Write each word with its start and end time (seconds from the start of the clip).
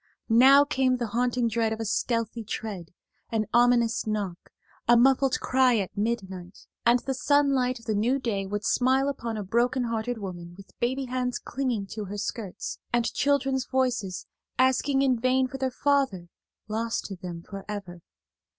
Now 0.29 0.63
came 0.65 0.97
the 0.97 1.09
haunting 1.13 1.47
dread 1.47 1.71
of 1.71 1.79
a 1.79 1.85
stealthy 1.85 2.43
tread, 2.43 2.89
an 3.31 3.45
ominous 3.53 4.07
knock, 4.07 4.49
a 4.87 4.97
muffled 4.97 5.39
cry 5.39 5.77
at 5.77 5.95
midnight, 5.95 6.65
and 6.87 6.97
the 7.01 7.13
sunlight 7.13 7.77
of 7.77 7.85
the 7.85 7.93
new 7.93 8.17
day 8.17 8.47
would 8.47 8.65
smile 8.65 9.07
upon 9.07 9.37
a 9.37 9.43
broken 9.43 9.83
hearted 9.83 10.17
woman 10.17 10.55
with 10.57 10.71
baby 10.79 11.05
hands 11.05 11.37
clinging 11.37 11.85
to 11.91 12.05
her 12.05 12.17
skirts, 12.17 12.79
and 12.91 13.13
children's 13.13 13.67
voices 13.67 14.25
asking 14.57 15.03
in 15.03 15.19
vain 15.19 15.45
for 15.47 15.59
their 15.59 15.69
father 15.69 16.29
lost 16.67 17.05
to 17.05 17.15
them 17.15 17.43
forever. 17.43 18.01